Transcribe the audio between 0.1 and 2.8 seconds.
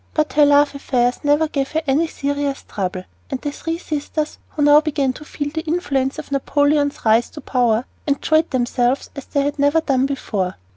But her love affairs never gave her any serious